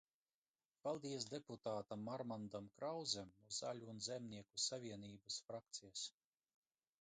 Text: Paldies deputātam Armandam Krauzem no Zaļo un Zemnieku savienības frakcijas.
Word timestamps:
Paldies 0.85 1.25
deputātam 1.33 2.07
Armandam 2.13 2.69
Krauzem 2.79 3.29
no 3.43 3.53
Zaļo 3.59 3.91
un 3.93 4.01
Zemnieku 4.07 4.63
savienības 4.65 5.39
frakcijas. 5.51 6.09